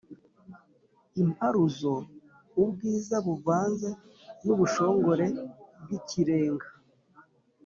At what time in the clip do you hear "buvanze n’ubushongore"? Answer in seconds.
3.25-5.25